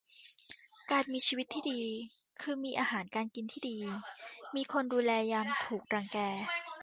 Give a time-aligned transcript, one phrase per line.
[0.91, 1.81] การมีชีวิตที่ดี
[2.41, 3.77] คือมีอาหารการกินดี
[4.55, 6.17] มีคนดูแลยามถูกรังแก